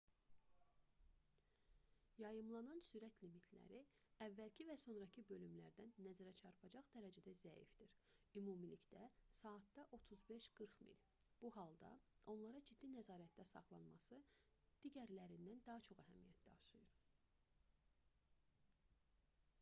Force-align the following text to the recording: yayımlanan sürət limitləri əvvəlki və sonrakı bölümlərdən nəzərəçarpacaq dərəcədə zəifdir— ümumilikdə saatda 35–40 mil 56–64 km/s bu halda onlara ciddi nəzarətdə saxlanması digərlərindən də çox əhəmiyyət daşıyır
yayımlanan 2.23 2.79
sürət 2.85 3.17
limitləri 3.23 3.81
əvvəlki 4.27 4.65
və 4.69 4.77
sonrakı 4.83 5.23
bölümlərdən 5.31 5.91
nəzərəçarpacaq 6.05 6.87
dərəcədə 6.95 7.33
zəifdir— 7.41 7.93
ümumilikdə 8.41 9.01
saatda 9.39 9.85
35–40 9.91 10.85
mil 10.87 10.99
56–64 11.01 11.01
km/s 11.01 11.43
bu 11.43 11.51
halda 11.59 11.91
onlara 12.35 12.61
ciddi 12.71 12.89
nəzarətdə 12.95 13.45
saxlanması 13.53 14.17
digərlərindən 14.87 15.61
də 15.69 15.77
çox 15.89 16.01
əhəmiyyət 16.07 16.45
daşıyır 16.55 16.97